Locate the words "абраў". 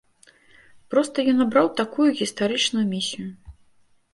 1.45-1.67